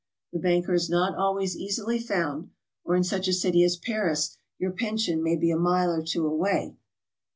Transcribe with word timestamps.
The 0.33 0.39
banker 0.39 0.73
is 0.73 0.89
not 0.89 1.15
always 1.15 1.55
easily 1.55 1.99
found, 1.99 2.49
or 2.83 2.95
in 2.95 3.03
such 3.03 3.27
a 3.27 3.33
city 3.33 3.63
as 3.63 3.77
Paris 3.77 4.35
your 4.57 4.71
pension 4.71 5.21
may 5.21 5.35
be 5.35 5.51
a 5.51 5.57
mile 5.59 5.91
or 5.91 6.01
two 6.01 6.25
away. 6.25 6.75